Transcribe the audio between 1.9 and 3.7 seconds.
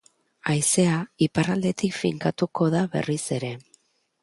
finkatuko da berriz ere.